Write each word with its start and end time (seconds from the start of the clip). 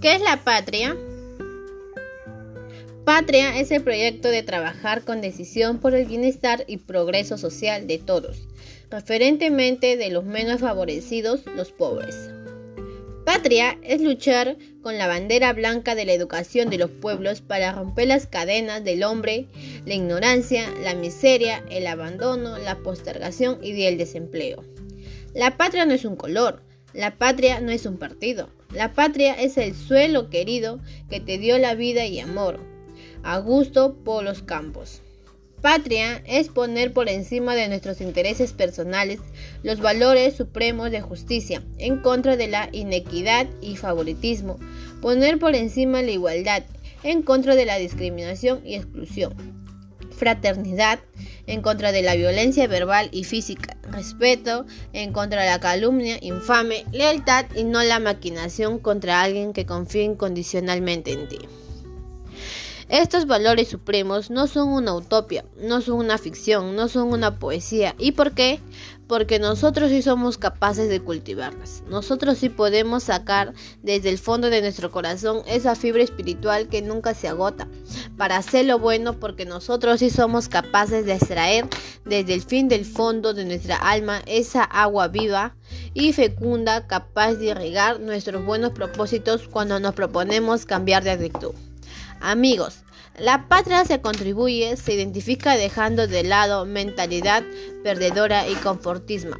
¿Qué 0.00 0.14
es 0.14 0.20
la 0.20 0.44
patria? 0.44 0.96
Patria 3.04 3.58
es 3.58 3.70
el 3.70 3.82
proyecto 3.82 4.28
de 4.28 4.42
trabajar 4.42 5.02
con 5.02 5.22
decisión 5.22 5.78
por 5.78 5.94
el 5.94 6.06
bienestar 6.06 6.64
y 6.66 6.76
progreso 6.76 7.38
social 7.38 7.86
de 7.86 7.98
todos, 7.98 8.48
referentemente 8.90 9.96
de 9.96 10.10
los 10.10 10.24
menos 10.24 10.60
favorecidos, 10.60 11.40
los 11.56 11.72
pobres. 11.72 12.14
Patria 13.24 13.78
es 13.82 14.00
luchar 14.00 14.56
con 14.82 14.96
la 14.96 15.06
bandera 15.06 15.52
blanca 15.52 15.94
de 15.94 16.04
la 16.06 16.12
educación 16.12 16.70
de 16.70 16.78
los 16.78 16.90
pueblos 16.90 17.40
para 17.40 17.72
romper 17.72 18.08
las 18.08 18.26
cadenas 18.26 18.84
del 18.84 19.02
hombre, 19.02 19.48
la 19.84 19.94
ignorancia, 19.94 20.68
la 20.82 20.94
miseria, 20.94 21.64
el 21.70 21.86
abandono, 21.86 22.56
la 22.58 22.78
postergación 22.78 23.58
y 23.62 23.82
el 23.84 23.98
desempleo. 23.98 24.64
La 25.34 25.56
patria 25.56 25.84
no 25.84 25.92
es 25.92 26.04
un 26.04 26.16
color, 26.16 26.62
la 26.94 27.16
patria 27.16 27.60
no 27.60 27.70
es 27.70 27.86
un 27.86 27.98
partido, 27.98 28.48
la 28.72 28.92
patria 28.92 29.34
es 29.34 29.56
el 29.56 29.74
suelo 29.74 30.30
querido 30.30 30.80
que 31.08 31.20
te 31.20 31.38
dio 31.38 31.58
la 31.58 31.74
vida 31.74 32.06
y 32.06 32.20
amor. 32.20 32.60
Augusto 33.22 33.96
por 34.04 34.24
los 34.24 34.42
campos. 34.42 35.02
Patria 35.60 36.22
es 36.24 36.48
poner 36.48 36.92
por 36.92 37.08
encima 37.08 37.56
de 37.56 37.68
nuestros 37.68 38.00
intereses 38.00 38.52
personales 38.52 39.18
los 39.64 39.80
valores 39.80 40.36
supremos 40.36 40.90
de 40.90 41.00
justicia, 41.00 41.62
en 41.78 41.98
contra 41.98 42.36
de 42.36 42.46
la 42.46 42.68
inequidad 42.72 43.48
y 43.60 43.76
favoritismo, 43.76 44.58
poner 45.02 45.38
por 45.38 45.56
encima 45.56 46.00
la 46.02 46.12
igualdad, 46.12 46.62
en 47.02 47.22
contra 47.22 47.56
de 47.56 47.64
la 47.64 47.78
discriminación 47.78 48.64
y 48.64 48.76
exclusión, 48.76 49.34
fraternidad, 50.10 51.00
en 51.48 51.62
contra 51.62 51.90
de 51.90 52.02
la 52.02 52.14
violencia 52.14 52.68
verbal 52.68 53.08
y 53.10 53.24
física, 53.24 53.76
respeto, 53.90 54.66
en 54.92 55.12
contra 55.12 55.42
de 55.42 55.48
la 55.48 55.60
calumnia 55.60 56.18
infame, 56.20 56.84
lealtad 56.92 57.46
y 57.56 57.64
no 57.64 57.82
la 57.82 57.98
maquinación 57.98 58.78
contra 58.78 59.22
alguien 59.22 59.52
que 59.52 59.66
confíe 59.66 60.02
incondicionalmente 60.02 61.12
en 61.12 61.28
ti. 61.28 61.38
Estos 62.88 63.26
valores 63.26 63.68
supremos 63.68 64.30
no 64.30 64.46
son 64.46 64.68
una 64.68 64.94
utopia, 64.94 65.44
no 65.60 65.82
son 65.82 65.98
una 65.98 66.16
ficción, 66.16 66.74
no 66.74 66.88
son 66.88 67.12
una 67.12 67.38
poesía. 67.38 67.94
¿Y 67.98 68.12
por 68.12 68.32
qué? 68.32 68.60
Porque 69.06 69.38
nosotros 69.38 69.90
sí 69.90 70.00
somos 70.00 70.38
capaces 70.38 70.88
de 70.88 71.00
cultivarlas. 71.00 71.82
Nosotros 71.90 72.38
sí 72.38 72.48
podemos 72.48 73.02
sacar 73.02 73.52
desde 73.82 74.08
el 74.08 74.16
fondo 74.16 74.48
de 74.48 74.62
nuestro 74.62 74.90
corazón 74.90 75.42
esa 75.46 75.74
fibra 75.74 76.02
espiritual 76.02 76.68
que 76.68 76.80
nunca 76.80 77.12
se 77.12 77.28
agota 77.28 77.68
para 78.16 78.38
hacer 78.38 78.64
lo 78.64 78.78
bueno 78.78 79.20
porque 79.20 79.44
nosotros 79.44 80.00
sí 80.00 80.08
somos 80.08 80.48
capaces 80.48 81.04
de 81.04 81.12
extraer 81.12 81.66
desde 82.06 82.32
el 82.32 82.42
fin 82.42 82.68
del 82.68 82.86
fondo 82.86 83.34
de 83.34 83.44
nuestra 83.44 83.76
alma 83.76 84.22
esa 84.24 84.64
agua 84.64 85.08
viva 85.08 85.54
y 85.92 86.14
fecunda 86.14 86.86
capaz 86.86 87.34
de 87.34 87.48
irrigar 87.48 88.00
nuestros 88.00 88.42
buenos 88.46 88.72
propósitos 88.72 89.46
cuando 89.46 89.78
nos 89.78 89.94
proponemos 89.94 90.64
cambiar 90.64 91.04
de 91.04 91.10
actitud. 91.10 91.52
Amigos, 92.20 92.82
la 93.18 93.48
patria 93.48 93.84
se 93.84 94.00
contribuye, 94.00 94.76
se 94.76 94.94
identifica 94.94 95.56
dejando 95.56 96.06
de 96.06 96.22
lado 96.22 96.64
mentalidad 96.66 97.42
perdedora 97.82 98.48
y 98.48 98.54
confortismo. 98.54 99.36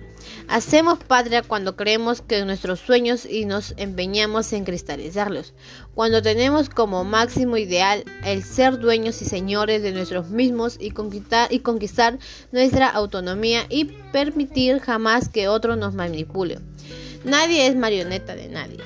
Hacemos 0.48 0.98
patria 0.98 1.42
cuando 1.42 1.76
creemos 1.76 2.20
que 2.20 2.44
nuestros 2.44 2.80
sueños 2.80 3.24
y 3.24 3.44
nos 3.44 3.74
empeñamos 3.76 4.52
en 4.52 4.64
cristalizarlos. 4.64 5.54
Cuando 5.94 6.22
tenemos 6.22 6.68
como 6.68 7.04
máximo 7.04 7.56
ideal 7.56 8.04
el 8.24 8.42
ser 8.42 8.78
dueños 8.78 9.22
y 9.22 9.26
señores 9.26 9.82
de 9.82 9.92
nosotros 9.92 10.30
mismos 10.30 10.76
y 10.80 10.90
conquistar, 10.90 11.52
y 11.52 11.60
conquistar 11.60 12.18
nuestra 12.50 12.88
autonomía 12.88 13.66
y 13.68 13.84
permitir 14.12 14.80
jamás 14.80 15.28
que 15.28 15.48
otro 15.48 15.76
nos 15.76 15.94
manipule. 15.94 16.58
Nadie 17.24 17.66
es 17.66 17.76
marioneta 17.76 18.34
de 18.34 18.48
nadie. 18.48 18.78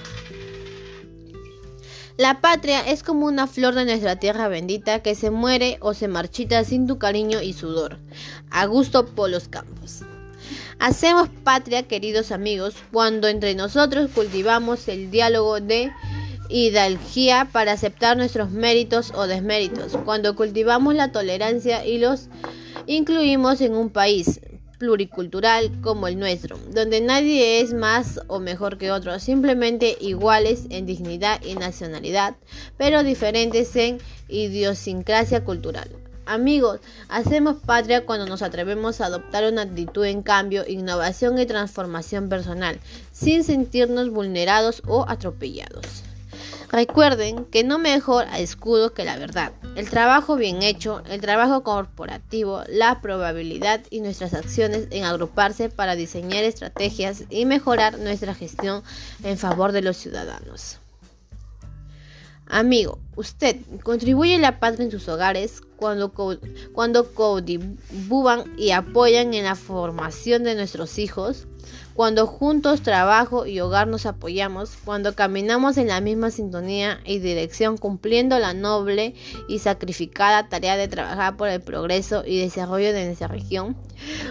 La 2.18 2.40
patria 2.42 2.80
es 2.80 3.02
como 3.02 3.26
una 3.26 3.46
flor 3.46 3.74
de 3.74 3.86
nuestra 3.86 4.16
tierra 4.16 4.48
bendita 4.48 5.02
que 5.02 5.14
se 5.14 5.30
muere 5.30 5.78
o 5.80 5.94
se 5.94 6.08
marchita 6.08 6.62
sin 6.62 6.86
tu 6.86 6.98
cariño 6.98 7.40
y 7.40 7.54
sudor. 7.54 7.98
Augusto 8.50 9.06
Polos 9.06 9.48
Campos. 9.48 10.02
Hacemos 10.78 11.30
patria, 11.42 11.84
queridos 11.84 12.30
amigos, 12.30 12.74
cuando 12.92 13.28
entre 13.28 13.54
nosotros 13.54 14.10
cultivamos 14.14 14.88
el 14.88 15.10
diálogo 15.10 15.60
de 15.60 15.90
hidalgía 16.50 17.48
para 17.50 17.72
aceptar 17.72 18.16
nuestros 18.16 18.50
méritos 18.50 19.12
o 19.14 19.26
desméritos, 19.26 19.96
cuando 20.04 20.36
cultivamos 20.36 20.94
la 20.94 21.12
tolerancia 21.12 21.86
y 21.86 21.98
los 21.98 22.28
incluimos 22.86 23.60
en 23.62 23.74
un 23.74 23.88
país, 23.88 24.40
pluricultural 24.82 25.70
como 25.80 26.08
el 26.08 26.18
nuestro, 26.18 26.58
donde 26.74 27.00
nadie 27.00 27.60
es 27.60 27.72
más 27.72 28.18
o 28.26 28.40
mejor 28.40 28.78
que 28.78 28.90
otro, 28.90 29.16
simplemente 29.20 29.96
iguales 30.00 30.64
en 30.70 30.86
dignidad 30.86 31.40
y 31.44 31.54
nacionalidad, 31.54 32.34
pero 32.78 33.04
diferentes 33.04 33.76
en 33.76 33.98
idiosincrasia 34.26 35.44
cultural. 35.44 35.88
Amigos, 36.26 36.80
hacemos 37.08 37.58
patria 37.64 38.04
cuando 38.04 38.26
nos 38.26 38.42
atrevemos 38.42 39.00
a 39.00 39.06
adoptar 39.06 39.44
una 39.44 39.62
actitud 39.62 40.04
en 40.04 40.22
cambio, 40.22 40.64
innovación 40.66 41.38
y 41.38 41.46
transformación 41.46 42.28
personal, 42.28 42.80
sin 43.12 43.44
sentirnos 43.44 44.10
vulnerados 44.10 44.82
o 44.88 45.04
atropellados. 45.06 46.02
Recuerden 46.72 47.44
que 47.44 47.64
no 47.64 47.78
mejor 47.78 48.24
a 48.30 48.38
escudo 48.38 48.94
que 48.94 49.04
la 49.04 49.18
verdad. 49.18 49.52
El 49.76 49.90
trabajo 49.90 50.36
bien 50.36 50.62
hecho, 50.62 51.02
el 51.10 51.20
trabajo 51.20 51.62
corporativo, 51.62 52.62
la 52.66 53.02
probabilidad 53.02 53.82
y 53.90 54.00
nuestras 54.00 54.32
acciones 54.32 54.88
en 54.90 55.04
agruparse 55.04 55.68
para 55.68 55.96
diseñar 55.96 56.44
estrategias 56.44 57.24
y 57.28 57.44
mejorar 57.44 57.98
nuestra 57.98 58.34
gestión 58.34 58.82
en 59.22 59.36
favor 59.36 59.72
de 59.72 59.82
los 59.82 59.98
ciudadanos. 59.98 60.78
Amigo, 62.46 62.98
usted 63.16 63.56
contribuye 63.82 64.36
a 64.36 64.38
la 64.38 64.58
patria 64.58 64.86
en 64.86 64.90
sus 64.90 65.08
hogares 65.08 65.60
cuando, 65.76 66.12
cuando 66.72 67.06
y 68.56 68.70
apoyan 68.70 69.34
en 69.34 69.44
la 69.44 69.56
formación 69.56 70.44
de 70.44 70.54
nuestros 70.54 70.98
hijos, 70.98 71.46
cuando 71.94 72.26
juntos 72.26 72.82
trabajo 72.82 73.46
y 73.46 73.60
hogar 73.60 73.88
nos 73.88 74.06
apoyamos, 74.06 74.76
cuando 74.84 75.14
caminamos 75.14 75.76
en 75.76 75.88
la 75.88 76.00
misma 76.00 76.30
sintonía 76.30 77.00
y 77.04 77.18
dirección 77.18 77.76
cumpliendo 77.76 78.38
la 78.38 78.54
noble 78.54 79.14
y 79.48 79.58
sacrificada 79.58 80.48
tarea 80.48 80.76
de 80.76 80.88
trabajar 80.88 81.36
por 81.36 81.48
el 81.48 81.60
progreso 81.60 82.24
y 82.26 82.38
desarrollo 82.38 82.92
de 82.92 83.06
nuestra 83.06 83.28
región, 83.28 83.76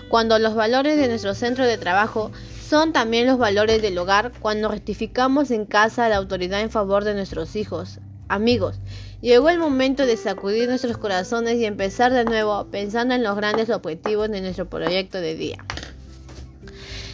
cuando 0.10 0.40
los 0.40 0.56
valores 0.56 0.98
de 0.98 1.08
nuestro 1.08 1.36
centro 1.36 1.66
de 1.66 1.78
trabajo 1.78 2.32
son 2.68 2.94
también 2.94 3.28
los 3.28 3.38
valores 3.38 3.82
del 3.82 3.98
hogar, 3.98 4.32
cuando 4.40 4.70
rectificamos 4.70 5.52
en 5.52 5.66
casa 5.66 6.10
la 6.10 6.18
autoridad 6.18 6.62
en 6.62 6.70
favor 6.70 7.04
de 7.04 7.14
nuestros 7.14 7.56
hijos, 7.56 8.00
amigos, 8.28 8.80
Llegó 9.22 9.50
el 9.50 9.60
momento 9.60 10.08
de 10.08 10.18
sacudir 10.18 10.68
nuestros 10.68 10.98
corazones 10.98 11.58
y 11.58 11.66
empezar 11.66 12.12
de 12.12 12.26
nuevo 12.26 12.66
pensando 12.72 13.14
en 13.14 13.22
los 13.22 13.36
grandes 13.36 13.70
objetivos 13.70 14.32
de 14.32 14.42
nuestro 14.42 14.68
proyecto 14.68 15.22
de 15.22 15.36
día. 15.36 15.64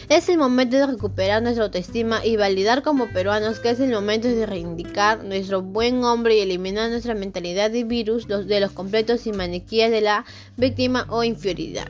Es 0.08 0.30
el 0.30 0.38
momento 0.38 0.78
de 0.78 0.86
recuperar 0.86 1.42
nuestra 1.42 1.64
autoestima 1.64 2.24
y 2.24 2.38
validar 2.38 2.82
como 2.82 3.08
peruanos 3.08 3.60
que 3.60 3.68
es 3.68 3.80
el 3.80 3.92
momento 3.92 4.26
de 4.26 4.46
reivindicar 4.46 5.22
nuestro 5.22 5.60
buen 5.60 6.02
hombre 6.02 6.38
y 6.38 6.40
eliminar 6.40 6.88
nuestra 6.88 7.14
mentalidad 7.14 7.70
de 7.70 7.84
virus 7.84 8.26
de 8.26 8.60
los 8.60 8.72
completos 8.72 9.26
y 9.26 9.32
maniquías 9.32 9.90
de 9.90 10.00
la 10.00 10.24
víctima 10.56 11.04
o 11.10 11.24
inferioridad. 11.24 11.88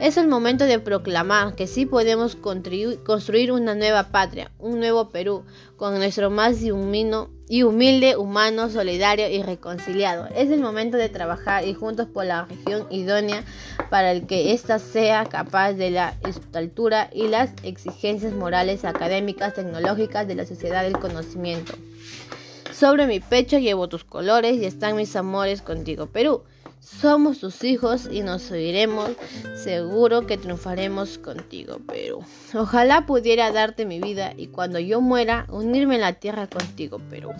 Es 0.00 0.16
el 0.16 0.26
momento 0.26 0.64
de 0.64 0.78
proclamar 0.78 1.54
que 1.54 1.66
sí 1.66 1.86
podemos 1.86 2.36
construir 2.36 3.52
una 3.52 3.74
nueva 3.74 4.08
patria, 4.08 4.50
un 4.58 4.80
nuevo 4.80 5.10
Perú, 5.10 5.44
con 5.76 5.94
nuestro 5.94 6.30
más 6.30 6.60
y 6.62 6.72
humilde, 6.72 8.16
humano, 8.16 8.68
solidario 8.68 9.28
y 9.28 9.42
reconciliado. 9.42 10.26
Es 10.34 10.50
el 10.50 10.60
momento 10.60 10.96
de 10.96 11.08
trabajar 11.08 11.66
y 11.66 11.74
juntos 11.74 12.08
por 12.08 12.24
la 12.24 12.46
región 12.46 12.86
idónea 12.90 13.44
para 13.90 14.10
el 14.10 14.26
que 14.26 14.52
ésta 14.52 14.78
sea 14.78 15.24
capaz 15.26 15.74
de 15.74 15.90
la 15.90 16.16
altura 16.52 17.08
y 17.12 17.28
las 17.28 17.50
exigencias 17.62 18.32
morales, 18.32 18.84
académicas, 18.84 19.54
tecnológicas 19.54 20.26
de 20.26 20.34
la 20.34 20.46
sociedad 20.46 20.82
del 20.82 20.98
conocimiento. 20.98 21.74
Sobre 22.72 23.06
mi 23.06 23.20
pecho 23.20 23.58
llevo 23.58 23.88
tus 23.88 24.02
colores 24.02 24.56
y 24.56 24.64
están 24.64 24.96
mis 24.96 25.14
amores 25.14 25.62
contigo, 25.62 26.06
Perú. 26.06 26.42
Somos 26.82 27.38
tus 27.38 27.62
hijos 27.62 28.08
y 28.10 28.22
nos 28.22 28.50
oiremos. 28.50 29.12
Seguro 29.54 30.26
que 30.26 30.36
triunfaremos 30.36 31.16
contigo, 31.16 31.78
Perú. 31.86 32.24
Ojalá 32.54 33.06
pudiera 33.06 33.52
darte 33.52 33.86
mi 33.86 34.00
vida 34.00 34.34
y 34.36 34.48
cuando 34.48 34.80
yo 34.80 35.00
muera 35.00 35.46
unirme 35.48 35.94
en 35.94 36.00
la 36.00 36.14
tierra 36.14 36.48
contigo, 36.48 36.98
Perú. 37.08 37.30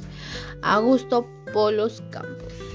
Augusto 0.62 1.26
Polos 1.52 2.04
Campos. 2.10 2.71